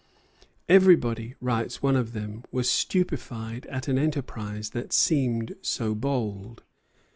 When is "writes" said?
1.39-1.83